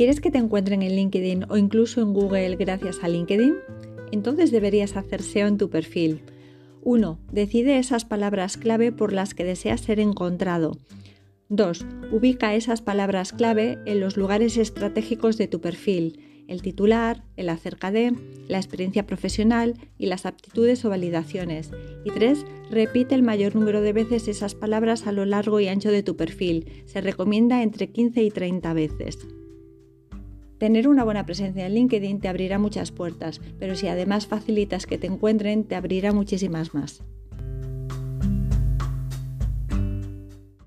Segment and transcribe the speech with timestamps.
[0.00, 3.54] ¿Quieres que te encuentren en LinkedIn o incluso en Google gracias a LinkedIn?
[4.12, 6.22] Entonces deberías hacer SEO en tu perfil.
[6.84, 7.20] 1.
[7.30, 10.78] Decide esas palabras clave por las que deseas ser encontrado.
[11.50, 11.84] 2.
[12.12, 17.90] Ubica esas palabras clave en los lugares estratégicos de tu perfil, el titular, el acerca
[17.90, 18.14] de,
[18.48, 21.72] la experiencia profesional y las aptitudes o validaciones.
[22.06, 22.46] Y 3.
[22.70, 26.16] Repite el mayor número de veces esas palabras a lo largo y ancho de tu
[26.16, 26.84] perfil.
[26.86, 29.18] Se recomienda entre 15 y 30 veces.
[30.60, 34.98] Tener una buena presencia en LinkedIn te abrirá muchas puertas, pero si además facilitas que
[34.98, 37.02] te encuentren, te abrirá muchísimas más.